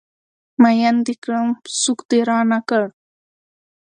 [0.61, 1.49] ميين د کړم
[1.81, 2.85] سوک د رانه کړ